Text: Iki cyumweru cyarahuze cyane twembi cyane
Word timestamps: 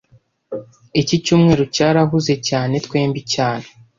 Iki 1.01 1.15
cyumweru 1.25 1.63
cyarahuze 1.75 2.33
cyane 2.47 2.73
twembi 2.85 3.21
cyane 3.33 3.65